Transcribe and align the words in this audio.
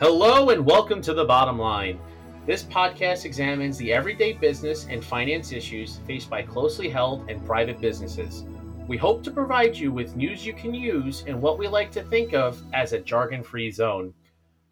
Hello 0.00 0.50
and 0.50 0.66
welcome 0.66 1.00
to 1.02 1.14
The 1.14 1.24
Bottom 1.24 1.56
Line. 1.56 2.00
This 2.46 2.64
podcast 2.64 3.24
examines 3.24 3.78
the 3.78 3.92
everyday 3.92 4.32
business 4.32 4.88
and 4.90 5.04
finance 5.04 5.52
issues 5.52 6.00
faced 6.04 6.28
by 6.28 6.42
closely 6.42 6.88
held 6.88 7.30
and 7.30 7.46
private 7.46 7.80
businesses. 7.80 8.44
We 8.88 8.96
hope 8.96 9.22
to 9.22 9.30
provide 9.30 9.76
you 9.76 9.92
with 9.92 10.16
news 10.16 10.44
you 10.44 10.52
can 10.52 10.74
use 10.74 11.22
in 11.28 11.40
what 11.40 11.58
we 11.58 11.68
like 11.68 11.92
to 11.92 12.02
think 12.02 12.34
of 12.34 12.60
as 12.72 12.92
a 12.92 12.98
jargon 12.98 13.44
free 13.44 13.70
zone. 13.70 14.12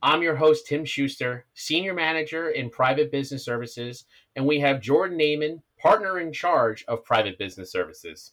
I'm 0.03 0.22
your 0.22 0.35
host, 0.35 0.66
Tim 0.66 0.85
Schuster, 0.85 1.46
Senior 1.54 1.95
Manager 1.95 2.48
in 2.48 2.68
Private 2.68 3.12
Business 3.12 3.45
Services, 3.45 4.07
and 4.34 4.45
we 4.45 4.59
have 4.59 4.80
Jordan 4.80 5.16
Naiman, 5.16 5.62
Partner 5.79 6.18
in 6.18 6.32
Charge 6.32 6.84
of 6.89 7.04
Private 7.04 7.39
Business 7.39 7.70
Services. 7.70 8.32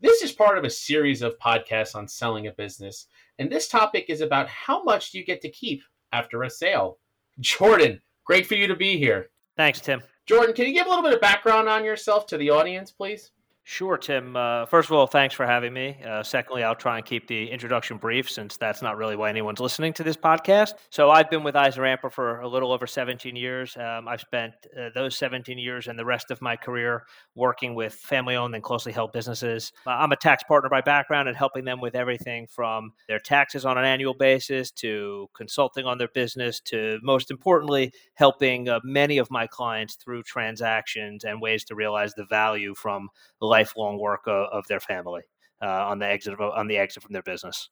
This 0.00 0.22
is 0.22 0.30
part 0.30 0.56
of 0.56 0.62
a 0.62 0.70
series 0.70 1.20
of 1.20 1.38
podcasts 1.40 1.96
on 1.96 2.06
selling 2.06 2.46
a 2.46 2.52
business, 2.52 3.08
and 3.40 3.50
this 3.50 3.66
topic 3.66 4.06
is 4.08 4.20
about 4.20 4.48
how 4.48 4.84
much 4.84 5.10
do 5.10 5.18
you 5.18 5.24
get 5.24 5.40
to 5.42 5.50
keep 5.50 5.82
after 6.12 6.42
a 6.42 6.50
sale. 6.50 6.98
Jordan, 7.40 8.00
great 8.24 8.46
for 8.46 8.54
you 8.54 8.66
to 8.66 8.76
be 8.76 8.98
here. 8.98 9.30
Thanks, 9.56 9.80
Tim. 9.80 10.02
Jordan, 10.26 10.54
can 10.54 10.66
you 10.66 10.72
give 10.72 10.86
a 10.86 10.88
little 10.88 11.02
bit 11.02 11.14
of 11.14 11.20
background 11.20 11.68
on 11.68 11.84
yourself 11.84 12.26
to 12.26 12.36
the 12.36 12.50
audience, 12.50 12.90
please? 12.90 13.30
Sure, 13.64 13.96
Tim. 13.96 14.34
Uh, 14.34 14.66
first 14.66 14.90
of 14.90 14.96
all, 14.96 15.06
thanks 15.06 15.36
for 15.36 15.46
having 15.46 15.72
me. 15.72 15.96
Uh, 16.04 16.20
secondly, 16.24 16.64
I'll 16.64 16.74
try 16.74 16.96
and 16.96 17.06
keep 17.06 17.28
the 17.28 17.48
introduction 17.48 17.96
brief 17.96 18.28
since 18.28 18.56
that's 18.56 18.82
not 18.82 18.96
really 18.96 19.14
why 19.14 19.30
anyone's 19.30 19.60
listening 19.60 19.92
to 19.94 20.02
this 20.02 20.16
podcast. 20.16 20.72
So, 20.90 21.10
I've 21.10 21.30
been 21.30 21.44
with 21.44 21.54
EisnerAmper 21.54 22.10
for 22.10 22.40
a 22.40 22.48
little 22.48 22.72
over 22.72 22.88
17 22.88 23.36
years. 23.36 23.76
Um, 23.76 24.08
I've 24.08 24.20
spent 24.20 24.54
uh, 24.76 24.88
those 24.96 25.16
17 25.16 25.58
years 25.58 25.86
and 25.86 25.96
the 25.96 26.04
rest 26.04 26.32
of 26.32 26.42
my 26.42 26.56
career 26.56 27.04
working 27.36 27.76
with 27.76 27.94
family 27.94 28.34
owned 28.34 28.56
and 28.56 28.64
closely 28.64 28.90
held 28.90 29.12
businesses. 29.12 29.72
Uh, 29.86 29.90
I'm 29.90 30.10
a 30.10 30.16
tax 30.16 30.42
partner 30.42 30.68
by 30.68 30.80
background 30.80 31.28
and 31.28 31.36
helping 31.36 31.64
them 31.64 31.80
with 31.80 31.94
everything 31.94 32.48
from 32.48 32.92
their 33.06 33.20
taxes 33.20 33.64
on 33.64 33.78
an 33.78 33.84
annual 33.84 34.14
basis 34.14 34.72
to 34.72 35.30
consulting 35.36 35.86
on 35.86 35.98
their 35.98 36.08
business 36.08 36.58
to, 36.62 36.98
most 37.04 37.30
importantly, 37.30 37.92
helping 38.14 38.68
uh, 38.68 38.80
many 38.82 39.18
of 39.18 39.30
my 39.30 39.46
clients 39.46 39.94
through 39.94 40.24
transactions 40.24 41.22
and 41.22 41.40
ways 41.40 41.64
to 41.66 41.76
realize 41.76 42.12
the 42.14 42.24
value 42.24 42.74
from 42.74 43.08
the 43.40 43.51
lifelong 43.52 43.98
work 43.98 44.22
of, 44.26 44.48
of 44.50 44.66
their 44.66 44.80
family 44.80 45.22
uh, 45.62 45.86
on 45.90 45.98
the 45.98 46.06
exit 46.06 46.32
of, 46.32 46.40
on 46.40 46.68
the 46.68 46.78
exit 46.78 47.02
from 47.02 47.12
their 47.12 47.22
business. 47.22 47.68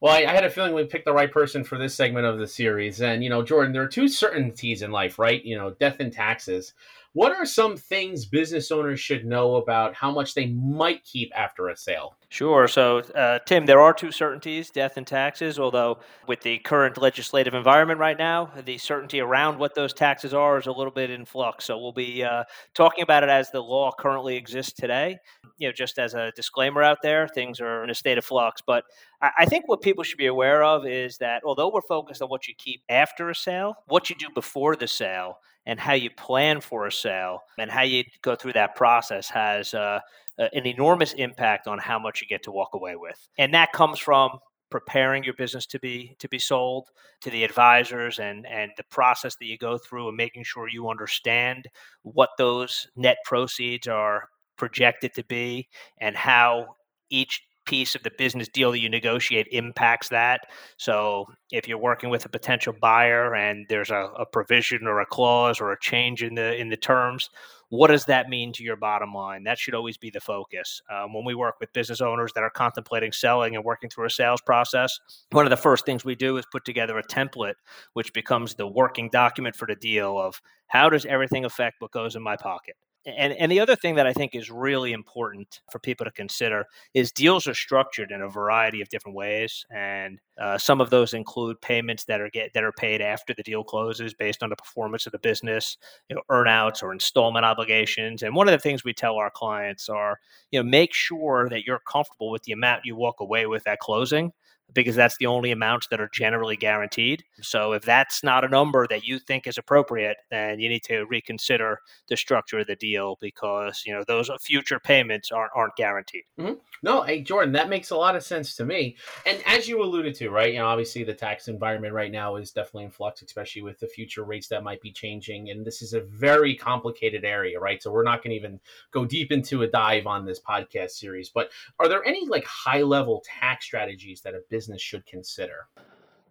Well, 0.00 0.12
I, 0.12 0.24
I, 0.24 0.34
had 0.34 0.44
a 0.44 0.50
feeling 0.50 0.74
we 0.74 0.84
picked 0.84 1.04
the 1.04 1.12
right 1.12 1.30
person 1.30 1.62
for 1.62 1.78
this 1.78 1.94
segment 1.94 2.26
of 2.26 2.38
the 2.38 2.48
series. 2.48 3.00
And, 3.00 3.22
you 3.22 3.30
know, 3.30 3.42
Jordan, 3.42 3.72
there 3.72 3.82
are 3.82 3.88
two 3.88 4.08
certainties 4.08 4.82
in 4.82 4.90
life, 4.90 5.18
right? 5.18 5.42
You 5.44 5.56
know, 5.56 5.70
death 5.70 5.96
and 6.00 6.12
taxes. 6.12 6.74
What 7.14 7.30
are 7.30 7.46
some 7.46 7.76
things 7.76 8.24
business 8.26 8.72
owners 8.72 8.98
should 8.98 9.24
know 9.24 9.54
about 9.54 9.94
how 9.94 10.10
much 10.10 10.34
they 10.34 10.46
might 10.46 11.04
keep 11.04 11.30
after 11.32 11.68
a 11.68 11.76
sale? 11.76 12.16
Sure. 12.28 12.66
So, 12.66 12.98
uh, 13.14 13.38
Tim, 13.46 13.66
there 13.66 13.80
are 13.80 13.94
two 13.94 14.10
certainties 14.10 14.68
death 14.68 14.96
and 14.96 15.06
taxes, 15.06 15.60
although 15.60 16.00
with 16.26 16.40
the 16.40 16.58
current 16.58 17.00
legislative 17.00 17.54
environment 17.54 18.00
right 18.00 18.18
now, 18.18 18.50
the 18.64 18.78
certainty 18.78 19.20
around 19.20 19.60
what 19.60 19.76
those 19.76 19.92
taxes 19.92 20.34
are 20.34 20.58
is 20.58 20.66
a 20.66 20.72
little 20.72 20.90
bit 20.90 21.08
in 21.08 21.24
flux. 21.24 21.66
So, 21.66 21.78
we'll 21.78 21.92
be 21.92 22.24
uh, 22.24 22.42
talking 22.74 23.04
about 23.04 23.22
it 23.22 23.28
as 23.28 23.48
the 23.52 23.60
law 23.60 23.92
currently 23.96 24.34
exists 24.34 24.72
today. 24.72 25.16
You 25.58 25.68
know, 25.68 25.72
just 25.72 26.00
as 26.00 26.14
a 26.14 26.32
disclaimer 26.34 26.82
out 26.82 26.98
there, 27.00 27.28
things 27.28 27.60
are 27.60 27.84
in 27.84 27.90
a 27.90 27.94
state 27.94 28.18
of 28.18 28.24
flux. 28.24 28.60
But 28.66 28.82
I, 29.22 29.30
I 29.38 29.44
think 29.44 29.68
what 29.68 29.82
people 29.82 30.02
should 30.02 30.18
be 30.18 30.26
aware 30.26 30.64
of 30.64 30.84
is 30.84 31.18
that 31.18 31.44
although 31.44 31.70
we're 31.72 31.80
focused 31.82 32.22
on 32.22 32.28
what 32.28 32.48
you 32.48 32.54
keep 32.58 32.82
after 32.88 33.30
a 33.30 33.36
sale, 33.36 33.76
what 33.86 34.10
you 34.10 34.16
do 34.16 34.26
before 34.34 34.74
the 34.74 34.88
sale 34.88 35.38
and 35.66 35.80
how 35.80 35.94
you 35.94 36.10
plan 36.10 36.60
for 36.60 36.86
a 36.86 36.92
sale 36.92 37.40
and 37.58 37.70
how 37.70 37.82
you 37.82 38.04
go 38.22 38.34
through 38.34 38.52
that 38.52 38.74
process 38.74 39.28
has 39.28 39.74
uh, 39.74 40.00
an 40.38 40.66
enormous 40.66 41.12
impact 41.14 41.66
on 41.66 41.78
how 41.78 41.98
much 41.98 42.20
you 42.20 42.26
get 42.26 42.42
to 42.42 42.50
walk 42.50 42.70
away 42.74 42.96
with. 42.96 43.28
And 43.38 43.54
that 43.54 43.72
comes 43.72 43.98
from 43.98 44.38
preparing 44.70 45.22
your 45.22 45.34
business 45.34 45.66
to 45.66 45.78
be 45.78 46.16
to 46.18 46.28
be 46.28 46.38
sold 46.38 46.88
to 47.20 47.30
the 47.30 47.44
advisors 47.44 48.18
and 48.18 48.44
and 48.46 48.72
the 48.76 48.82
process 48.84 49.36
that 49.36 49.46
you 49.46 49.56
go 49.56 49.78
through 49.78 50.08
and 50.08 50.16
making 50.16 50.42
sure 50.42 50.68
you 50.68 50.88
understand 50.88 51.68
what 52.02 52.30
those 52.38 52.88
net 52.96 53.18
proceeds 53.24 53.86
are 53.86 54.28
projected 54.56 55.14
to 55.14 55.22
be 55.24 55.68
and 55.98 56.16
how 56.16 56.66
each 57.08 57.42
piece 57.66 57.94
of 57.94 58.02
the 58.02 58.10
business 58.16 58.48
deal 58.48 58.72
that 58.72 58.80
you 58.80 58.88
negotiate 58.88 59.48
impacts 59.52 60.08
that. 60.10 60.42
So 60.76 61.26
if 61.50 61.66
you're 61.66 61.78
working 61.78 62.10
with 62.10 62.24
a 62.24 62.28
potential 62.28 62.74
buyer 62.80 63.34
and 63.34 63.66
there's 63.68 63.90
a, 63.90 64.10
a, 64.18 64.26
provision 64.26 64.86
or 64.86 65.00
a 65.00 65.06
clause 65.06 65.60
or 65.60 65.72
a 65.72 65.80
change 65.80 66.22
in 66.22 66.34
the 66.34 66.54
in 66.56 66.68
the 66.68 66.76
terms, 66.76 67.30
what 67.68 67.88
does 67.88 68.04
that 68.06 68.28
mean 68.28 68.52
to 68.54 68.62
your 68.62 68.76
bottom 68.76 69.12
line? 69.12 69.44
That 69.44 69.58
should 69.58 69.74
always 69.74 69.96
be 69.96 70.10
the 70.10 70.20
focus. 70.20 70.82
Um, 70.90 71.14
when 71.14 71.24
we 71.24 71.34
work 71.34 71.56
with 71.60 71.72
business 71.72 72.00
owners 72.00 72.32
that 72.34 72.42
are 72.42 72.50
contemplating 72.50 73.12
selling 73.12 73.56
and 73.56 73.64
working 73.64 73.90
through 73.90 74.06
a 74.06 74.10
sales 74.10 74.40
process, 74.40 74.98
one 75.30 75.46
of 75.46 75.50
the 75.50 75.56
first 75.56 75.86
things 75.86 76.04
we 76.04 76.14
do 76.14 76.36
is 76.36 76.46
put 76.52 76.64
together 76.64 76.98
a 76.98 77.02
template, 77.02 77.54
which 77.94 78.12
becomes 78.12 78.54
the 78.54 78.66
working 78.66 79.08
document 79.10 79.56
for 79.56 79.66
the 79.66 79.76
deal 79.76 80.18
of 80.18 80.40
how 80.66 80.88
does 80.88 81.06
everything 81.06 81.44
affect 81.44 81.80
what 81.80 81.92
goes 81.92 82.16
in 82.16 82.22
my 82.22 82.36
pocket 82.36 82.76
and 83.06 83.32
and 83.34 83.52
the 83.52 83.60
other 83.60 83.76
thing 83.76 83.96
that 83.96 84.06
I 84.06 84.12
think 84.12 84.34
is 84.34 84.50
really 84.50 84.92
important 84.92 85.60
for 85.70 85.78
people 85.78 86.04
to 86.04 86.10
consider 86.10 86.66
is 86.94 87.12
deals 87.12 87.46
are 87.46 87.54
structured 87.54 88.10
in 88.10 88.22
a 88.22 88.28
variety 88.28 88.80
of 88.80 88.88
different 88.88 89.16
ways, 89.16 89.66
and 89.70 90.20
uh, 90.40 90.58
some 90.58 90.80
of 90.80 90.90
those 90.90 91.14
include 91.14 91.60
payments 91.60 92.04
that 92.06 92.20
are 92.20 92.30
get 92.30 92.52
that 92.54 92.64
are 92.64 92.72
paid 92.72 93.00
after 93.00 93.34
the 93.34 93.42
deal 93.42 93.62
closes 93.64 94.14
based 94.14 94.42
on 94.42 94.50
the 94.50 94.56
performance 94.56 95.06
of 95.06 95.12
the 95.12 95.18
business, 95.18 95.76
you 96.08 96.16
know, 96.16 96.22
earnouts 96.30 96.82
or 96.82 96.92
installment 96.92 97.44
obligations. 97.44 98.22
And 98.22 98.34
one 98.34 98.48
of 98.48 98.52
the 98.52 98.58
things 98.58 98.84
we 98.84 98.94
tell 98.94 99.16
our 99.16 99.30
clients 99.30 99.88
are, 99.88 100.18
you 100.50 100.58
know, 100.58 100.68
make 100.68 100.94
sure 100.94 101.48
that 101.50 101.64
you're 101.64 101.80
comfortable 101.86 102.30
with 102.30 102.44
the 102.44 102.52
amount 102.52 102.84
you 102.84 102.96
walk 102.96 103.20
away 103.20 103.46
with 103.46 103.66
at 103.66 103.80
closing 103.80 104.32
because 104.74 104.96
that's 104.96 105.16
the 105.18 105.26
only 105.26 105.50
amounts 105.50 105.86
that 105.88 106.00
are 106.00 106.10
generally 106.12 106.56
guaranteed. 106.56 107.24
So 107.40 107.72
if 107.72 107.82
that's 107.82 108.22
not 108.22 108.44
a 108.44 108.48
number 108.48 108.86
that 108.88 109.04
you 109.04 109.18
think 109.18 109.46
is 109.46 109.58
appropriate, 109.58 110.16
then 110.30 110.60
you 110.60 110.68
need 110.68 110.82
to 110.84 111.04
reconsider 111.04 111.80
the 112.08 112.16
structure 112.16 112.58
of 112.58 112.66
the 112.66 112.76
deal 112.76 113.16
because 113.20 113.82
you 113.86 113.92
know 113.92 114.04
those 114.06 114.30
future 114.40 114.80
payments 114.80 115.30
aren't 115.30 115.52
aren't 115.54 115.76
guaranteed. 115.76 116.24
Mm-hmm. 116.38 116.54
No, 116.82 117.02
hey 117.02 117.22
Jordan, 117.22 117.52
that 117.52 117.68
makes 117.68 117.90
a 117.90 117.96
lot 117.96 118.16
of 118.16 118.22
sense 118.22 118.56
to 118.56 118.64
me. 118.64 118.96
And 119.24 119.42
as 119.46 119.68
you 119.68 119.82
alluded 119.82 120.14
to, 120.16 120.30
right, 120.30 120.52
you 120.52 120.58
know, 120.58 120.66
obviously 120.66 121.04
the 121.04 121.14
tax 121.14 121.48
environment 121.48 121.94
right 121.94 122.12
now 122.12 122.36
is 122.36 122.50
definitely 122.50 122.84
in 122.84 122.90
flux, 122.90 123.22
especially 123.22 123.62
with 123.62 123.78
the 123.78 123.86
future 123.86 124.24
rates 124.24 124.48
that 124.48 124.64
might 124.64 124.80
be 124.80 124.92
changing. 124.92 125.50
And 125.50 125.64
this 125.64 125.80
is 125.80 125.94
a 125.94 126.00
very 126.00 126.54
complicated 126.54 127.24
area, 127.24 127.58
right? 127.58 127.82
So 127.82 127.90
we're 127.90 128.02
not 128.02 128.22
going 128.22 128.30
to 128.30 128.36
even 128.36 128.60
go 128.90 129.04
deep 129.04 129.32
into 129.32 129.62
a 129.62 129.68
dive 129.68 130.06
on 130.06 130.24
this 130.24 130.40
podcast 130.40 130.90
series. 130.90 131.30
But 131.30 131.50
are 131.78 131.88
there 131.88 132.04
any 132.04 132.26
like 132.26 132.44
high 132.44 132.82
level 132.82 133.22
tax 133.24 133.64
strategies 133.64 134.20
that 134.22 134.34
a 134.34 134.40
business 134.50 134.63
should 134.80 135.06
consider? 135.06 135.68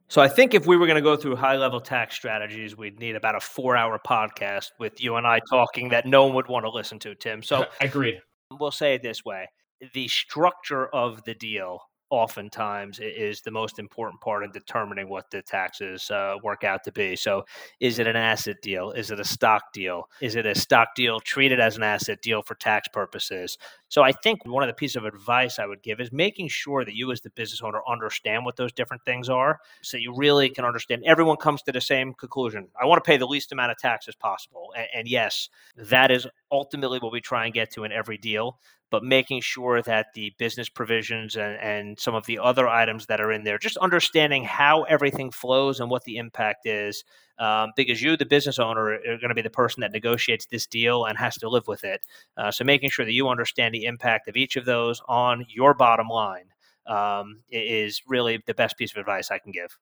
So 0.08 0.22
I 0.22 0.28
think 0.28 0.54
if 0.54 0.68
we 0.68 0.78
were 0.78 0.86
going 0.86 0.98
to 0.98 1.02
go 1.02 1.16
through 1.16 1.36
high 1.38 1.58
level 1.58 1.82
tax 1.82 2.16
strategies, 2.16 2.78
we'd 2.78 3.00
need 3.00 3.16
about 3.16 3.36
a 3.36 3.40
four 3.40 3.76
hour 3.76 4.00
podcast 4.06 4.70
with 4.80 5.02
you 5.02 5.16
and 5.16 5.26
I 5.26 5.40
talking 5.50 5.90
that 5.90 6.06
no 6.06 6.26
one 6.26 6.36
would 6.36 6.48
want 6.48 6.66
to 6.66 6.70
listen 6.70 7.00
to, 7.00 7.16
Tim. 7.16 7.42
So 7.42 7.66
I 7.82 7.86
agreed. 7.86 8.22
We'll 8.52 8.72
say 8.72 8.94
it 8.94 9.02
this 9.02 9.26
way. 9.26 9.50
The 9.94 10.08
structure 10.08 10.88
of 10.88 11.24
the 11.24 11.34
deal 11.34 11.80
oftentimes 12.14 13.00
is 13.00 13.42
the 13.42 13.50
most 13.50 13.80
important 13.80 14.22
part 14.22 14.44
in 14.44 14.52
determining 14.52 15.10
what 15.10 15.32
the 15.32 15.42
taxes 15.42 16.12
uh, 16.12 16.36
work 16.44 16.64
out 16.64 16.84
to 16.84 16.92
be. 16.92 17.16
So, 17.16 17.44
is 17.80 17.98
it 17.98 18.06
an 18.06 18.16
asset 18.16 18.58
deal? 18.62 18.92
Is 18.92 19.10
it 19.10 19.20
a 19.20 19.26
stock 19.26 19.74
deal? 19.74 20.10
Is 20.22 20.36
it 20.36 20.46
a 20.46 20.54
stock 20.54 20.90
deal 20.96 21.20
treated 21.20 21.60
as 21.60 21.76
an 21.76 21.82
asset 21.82 22.22
deal 22.22 22.44
for 22.44 22.54
tax 22.54 22.88
purposes? 22.88 23.58
So, 23.90 24.04
I 24.04 24.12
think 24.12 24.46
one 24.46 24.62
of 24.62 24.68
the 24.68 24.76
pieces 24.76 24.96
of 24.96 25.06
advice 25.06 25.58
I 25.58 25.66
would 25.66 25.82
give 25.82 26.00
is 26.00 26.12
making 26.12 26.50
sure 26.50 26.86
that 26.86 26.96
you, 26.96 27.12
as 27.12 27.22
the 27.22 27.32
business 27.32 27.64
owner, 27.64 27.82
understand 27.90 28.46
what 28.46 28.58
those 28.58 28.72
different 28.72 29.04
things 29.06 29.28
are 29.28 29.60
so 29.82 29.98
you 29.98 30.14
really 30.16 30.50
can 30.50 30.66
understand. 30.66 31.04
Everyone 31.06 31.38
comes 31.38 31.64
to 31.64 31.72
the 31.72 31.82
same 31.82 32.14
conclusion 32.14 32.68
I 32.80 32.86
want 32.86 33.04
to 33.04 33.08
pay 33.08 33.18
the 33.18 33.26
least 33.26 33.52
amount 33.52 33.72
of 33.72 33.80
tax 33.80 34.08
as 34.08 34.16
possible. 34.16 34.72
and, 34.78 34.88
and 34.94 35.08
yes, 35.08 35.50
that 35.76 36.12
is 36.12 36.28
ultimately 36.52 37.00
what 37.00 37.12
we 37.12 37.22
try 37.22 37.46
and 37.46 37.54
get 37.54 37.72
to 37.72 37.84
in 37.84 37.92
every 37.92 38.18
deal 38.18 38.60
but 38.94 39.04
making 39.04 39.42
sure 39.42 39.82
that 39.82 40.14
the 40.14 40.32
business 40.38 40.70
provisions 40.70 41.36
and, 41.36 41.58
and 41.60 42.00
some 42.00 42.14
of 42.14 42.28
the 42.28 42.38
other 42.38 42.68
items 42.68 43.08
that 43.08 43.20
are 43.20 43.32
in 43.32 43.44
there, 43.44 43.58
just 43.58 43.76
understanding 43.78 44.44
how 44.44 44.84
everything 44.84 45.32
flows 45.32 45.80
and 45.80 45.90
what 45.90 46.04
the 46.04 46.18
impact 46.18 46.68
is. 46.68 47.04
Um, 47.40 47.72
because 47.76 48.04
you, 48.04 48.16
the 48.16 48.28
business 48.28 48.60
owner, 48.60 48.90
are 48.90 49.18
going 49.18 49.30
to 49.30 49.34
be 49.34 49.42
the 49.42 49.50
person 49.50 49.82
that 49.82 49.94
negotiates 49.94 50.46
this 50.46 50.68
deal 50.68 51.06
and 51.06 51.18
has 51.18 51.40
to 51.40 51.50
live 51.50 51.68
with 51.68 51.84
it. 51.84 52.02
Uh, 52.38 52.52
so 52.52 52.64
making 52.64 52.92
sure 52.92 53.04
that 53.04 53.14
you 53.14 53.30
understand 53.30 53.74
the 53.74 53.86
impact 53.86 54.28
of 54.28 54.38
each 54.38 54.58
of 54.58 54.66
those 54.66 55.02
on 55.08 55.44
your 55.50 55.74
bottom 55.74 56.08
line 56.08 56.46
um, 56.86 57.42
is 57.50 58.04
really 58.08 58.44
the 58.46 58.54
best 58.54 58.78
piece 58.78 58.92
of 58.92 58.98
advice 58.98 59.32
I 59.32 59.40
can 59.40 59.52
give. 59.52 59.76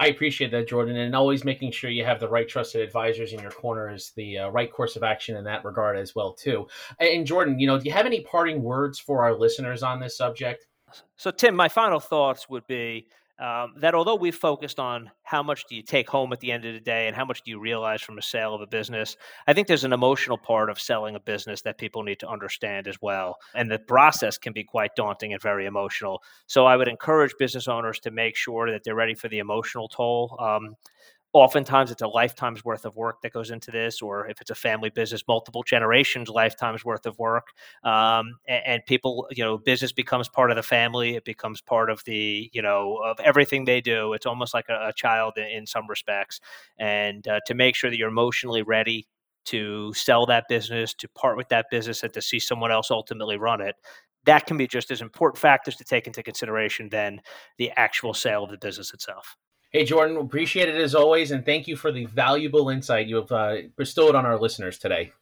I 0.00 0.06
appreciate 0.06 0.50
that, 0.52 0.66
Jordan, 0.66 0.96
and 0.96 1.14
always 1.14 1.44
making 1.44 1.72
sure 1.72 1.90
you 1.90 2.06
have 2.06 2.20
the 2.20 2.28
right 2.28 2.48
trusted 2.48 2.80
advisors 2.80 3.34
in 3.34 3.40
your 3.40 3.50
corner 3.50 3.92
is 3.92 4.12
the 4.16 4.38
uh, 4.38 4.48
right 4.48 4.72
course 4.72 4.96
of 4.96 5.02
action 5.02 5.36
in 5.36 5.44
that 5.44 5.62
regard 5.62 5.98
as 5.98 6.14
well, 6.14 6.32
too. 6.32 6.66
And 6.98 7.26
Jordan, 7.26 7.60
you 7.60 7.66
know, 7.66 7.78
do 7.78 7.84
you 7.84 7.92
have 7.92 8.06
any 8.06 8.22
parting 8.22 8.62
words 8.62 8.98
for 8.98 9.22
our 9.22 9.34
listeners 9.34 9.82
on 9.82 10.00
this 10.00 10.16
subject? 10.16 10.66
So, 11.16 11.30
Tim, 11.30 11.54
my 11.54 11.68
final 11.68 12.00
thoughts 12.00 12.48
would 12.48 12.66
be 12.66 13.08
um, 13.40 13.74
that 13.78 13.94
although 13.94 14.16
we've 14.16 14.36
focused 14.36 14.78
on 14.78 15.10
how 15.22 15.42
much 15.42 15.64
do 15.66 15.74
you 15.74 15.82
take 15.82 16.08
home 16.08 16.32
at 16.32 16.40
the 16.40 16.52
end 16.52 16.66
of 16.66 16.74
the 16.74 16.80
day 16.80 17.06
and 17.06 17.16
how 17.16 17.24
much 17.24 17.42
do 17.42 17.50
you 17.50 17.58
realize 17.58 18.02
from 18.02 18.18
a 18.18 18.22
sale 18.22 18.54
of 18.54 18.60
a 18.60 18.66
business, 18.66 19.16
I 19.46 19.54
think 19.54 19.66
there's 19.66 19.84
an 19.84 19.94
emotional 19.94 20.36
part 20.36 20.68
of 20.68 20.78
selling 20.78 21.14
a 21.16 21.20
business 21.20 21.62
that 21.62 21.78
people 21.78 22.02
need 22.02 22.20
to 22.20 22.28
understand 22.28 22.86
as 22.86 22.96
well. 23.00 23.38
And 23.54 23.70
the 23.70 23.78
process 23.78 24.36
can 24.36 24.52
be 24.52 24.62
quite 24.62 24.94
daunting 24.94 25.32
and 25.32 25.40
very 25.40 25.64
emotional. 25.64 26.22
So 26.46 26.66
I 26.66 26.76
would 26.76 26.88
encourage 26.88 27.32
business 27.38 27.66
owners 27.66 27.98
to 28.00 28.10
make 28.10 28.36
sure 28.36 28.70
that 28.70 28.82
they're 28.84 28.94
ready 28.94 29.14
for 29.14 29.28
the 29.28 29.38
emotional 29.38 29.88
toll. 29.88 30.36
Um, 30.38 30.76
oftentimes 31.32 31.90
it's 31.90 32.02
a 32.02 32.08
lifetime's 32.08 32.64
worth 32.64 32.84
of 32.84 32.96
work 32.96 33.22
that 33.22 33.32
goes 33.32 33.50
into 33.50 33.70
this 33.70 34.02
or 34.02 34.28
if 34.28 34.40
it's 34.40 34.50
a 34.50 34.54
family 34.54 34.90
business 34.90 35.22
multiple 35.28 35.62
generations 35.62 36.28
lifetime's 36.28 36.84
worth 36.84 37.06
of 37.06 37.18
work. 37.18 37.48
Um, 37.84 38.38
and, 38.48 38.62
and, 38.66 38.86
people 38.86 39.28
you 39.30 39.44
know 39.44 39.58
business 39.58 39.92
becomes 39.92 40.28
part 40.28 40.50
of 40.50 40.56
the 40.56 40.62
family 40.62 41.14
it 41.14 41.24
becomes 41.24 41.60
part 41.60 41.90
of 41.90 42.02
the 42.04 42.50
you 42.52 42.62
know 42.62 42.96
of 43.04 43.20
everything 43.20 43.64
they 43.64 43.80
do. 43.80 44.12
It's 44.14 44.26
almost 44.26 44.54
like 44.54 44.68
a, 44.68 44.88
a 44.88 44.92
child 44.92 45.34
in, 45.36 45.44
in, 45.44 45.66
some 45.66 45.86
respects. 45.88 46.40
And 46.78 47.26
uh, 47.28 47.40
to 47.46 47.54
make 47.54 47.76
sure 47.76 47.90
that 47.90 47.96
you're 47.96 48.08
emotionally 48.08 48.62
ready 48.62 49.06
to 49.46 49.94
sell 49.94 50.26
that 50.26 50.44
business 50.48 50.94
to 50.94 51.08
part 51.10 51.36
with 51.36 51.48
that 51.50 51.66
business 51.70 52.02
and 52.02 52.12
to 52.14 52.22
see 52.22 52.38
someone 52.38 52.72
else 52.72 52.90
ultimately 52.90 53.36
run 53.36 53.60
it 53.60 53.76
that 54.24 54.46
can 54.46 54.58
be 54.58 54.66
just 54.66 54.90
as 54.90 55.00
important 55.00 55.38
factors 55.40 55.76
to 55.76 55.84
take 55.84 56.06
into 56.06 56.22
consideration 56.22 56.90
than 56.90 57.20
the 57.56 57.70
actual 57.76 58.12
sale 58.12 58.44
of 58.44 58.50
the 58.50 58.58
business 58.58 58.92
itself 58.92 59.36
Hey, 59.72 59.84
Jordan, 59.84 60.16
appreciate 60.16 60.68
it 60.68 60.74
as 60.74 60.96
always, 60.96 61.30
and 61.30 61.46
thank 61.46 61.68
you 61.68 61.76
for 61.76 61.92
the 61.92 62.06
valuable 62.06 62.70
insight 62.70 63.06
you 63.06 63.14
have 63.14 63.30
uh, 63.30 63.56
bestowed 63.76 64.16
on 64.16 64.26
our 64.26 64.36
listeners 64.36 64.78
today. 64.78 65.12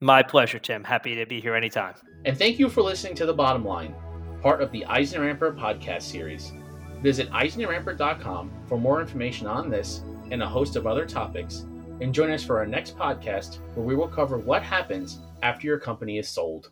My 0.00 0.22
pleasure, 0.22 0.58
Tim. 0.58 0.84
Happy 0.84 1.14
to 1.16 1.26
be 1.26 1.38
here 1.38 1.54
anytime. 1.54 1.92
And 2.24 2.34
thank 2.38 2.58
you 2.58 2.70
for 2.70 2.80
listening 2.80 3.14
to 3.16 3.26
The 3.26 3.34
Bottom 3.34 3.62
Line, 3.62 3.94
part 4.40 4.62
of 4.62 4.72
the 4.72 4.86
EisnerAmper 4.88 5.54
podcast 5.54 6.00
series. 6.00 6.50
Visit 7.02 7.30
EisnerAmper.com 7.30 8.50
for 8.66 8.78
more 8.78 9.02
information 9.02 9.46
on 9.46 9.68
this 9.68 10.00
and 10.30 10.42
a 10.42 10.48
host 10.48 10.76
of 10.76 10.86
other 10.86 11.04
topics, 11.04 11.66
and 12.00 12.14
join 12.14 12.30
us 12.30 12.42
for 12.42 12.58
our 12.58 12.66
next 12.66 12.96
podcast 12.96 13.58
where 13.74 13.84
we 13.84 13.94
will 13.94 14.08
cover 14.08 14.38
what 14.38 14.62
happens 14.62 15.18
after 15.42 15.66
your 15.66 15.78
company 15.78 16.16
is 16.16 16.26
sold. 16.26 16.70